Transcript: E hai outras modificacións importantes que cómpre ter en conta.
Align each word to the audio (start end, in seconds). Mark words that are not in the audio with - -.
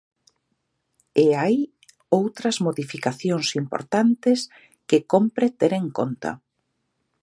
E 1.23 1.25
hai 1.41 1.55
outras 2.19 2.55
modificacións 2.65 3.47
importantes 3.61 4.39
que 4.89 5.05
cómpre 5.11 5.47
ter 5.59 5.71
en 5.81 5.87
conta. 5.97 6.31